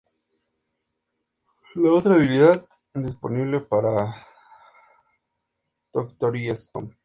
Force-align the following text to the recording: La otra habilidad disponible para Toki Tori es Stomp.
La 1.75 1.91
otra 1.93 2.15
habilidad 2.15 2.65
disponible 2.91 3.59
para 3.61 4.11
Toki 5.91 6.15
Tori 6.15 6.49
es 6.49 6.63
Stomp. 6.69 6.91